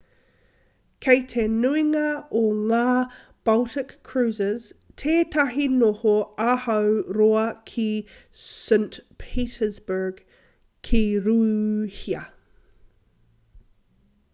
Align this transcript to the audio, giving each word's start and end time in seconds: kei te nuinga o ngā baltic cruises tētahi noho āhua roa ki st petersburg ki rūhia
kei 1.05 1.17
te 1.31 1.43
nuinga 1.57 2.05
o 2.39 2.39
ngā 2.71 2.85
baltic 3.49 3.93
cruises 4.11 4.65
tētahi 5.03 5.67
noho 5.75 6.15
āhua 6.47 6.79
roa 7.19 7.45
ki 7.73 7.87
st 8.47 8.99
petersburg 9.25 10.25
ki 10.91 11.03
rūhia 11.29 12.25